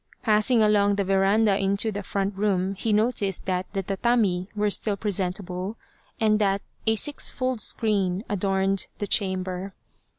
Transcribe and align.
Passing 0.23 0.63
along 0.63 0.95
the 0.95 1.03
veranda 1.03 1.55
into 1.59 1.91
the 1.91 2.01
front 2.01 2.35
room, 2.35 2.73
he 2.73 2.91
noticed 2.91 3.45
that 3.45 3.71
the 3.73 3.83
tatami 3.83 4.49
were 4.55 4.71
still 4.71 4.97
presentable, 4.97 5.77
and 6.19 6.39
that 6.39 6.63
a 6.87 6.95
sixfold 6.95 7.61
screen 7.61 8.23
adorned 8.27 8.87
the 8.97 9.05
chamber. 9.05 9.75